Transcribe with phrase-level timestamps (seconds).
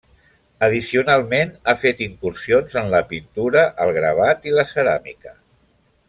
[0.67, 5.35] Addicionalment, ha fet incursions en la pintura, el gravat i la ceràmica.